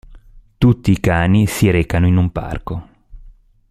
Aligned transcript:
Tutti 0.57 0.89
i 0.89 0.99
cani 0.99 1.45
si 1.45 1.69
recano 1.69 2.07
in 2.07 2.17
un 2.17 2.31
parco. 2.31 2.87